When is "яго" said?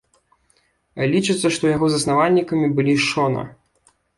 1.75-1.91